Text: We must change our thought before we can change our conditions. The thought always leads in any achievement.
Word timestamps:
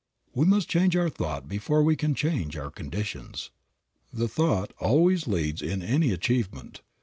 We 0.33 0.47
must 0.47 0.67
change 0.67 0.95
our 0.95 1.11
thought 1.11 1.47
before 1.47 1.83
we 1.83 1.95
can 1.95 2.15
change 2.15 2.57
our 2.57 2.71
conditions. 2.71 3.51
The 4.11 4.27
thought 4.27 4.73
always 4.79 5.27
leads 5.27 5.61
in 5.61 5.83
any 5.83 6.11
achievement. 6.11 6.81